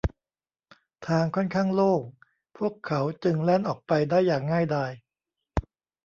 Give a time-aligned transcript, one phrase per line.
[1.07, 2.01] ทางค่อนข้างโล่ง
[2.57, 4.91] พวกเขาจึงแล่นออกไปได้อย่างง่ายดาย